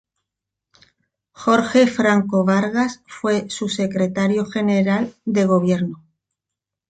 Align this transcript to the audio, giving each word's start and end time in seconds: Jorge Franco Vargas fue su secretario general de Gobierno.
Jorge 1.31 1.85
Franco 1.85 2.43
Vargas 2.43 3.03
fue 3.05 3.51
su 3.51 3.69
secretario 3.69 4.47
general 4.47 5.13
de 5.25 5.45
Gobierno. 5.45 6.01